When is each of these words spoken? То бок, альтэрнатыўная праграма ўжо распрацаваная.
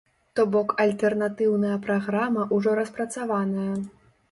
То 0.37 0.45
бок, 0.53 0.71
альтэрнатыўная 0.85 1.75
праграма 1.85 2.49
ўжо 2.57 2.75
распрацаваная. 2.83 3.71